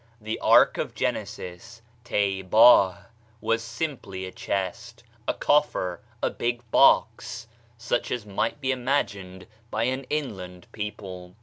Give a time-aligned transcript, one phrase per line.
[0.19, 3.05] The ark of Genesis (têbâh)
[3.39, 7.45] was simply a chest, a coffer, a big box,
[7.77, 11.35] such as might be imagined by an inland people.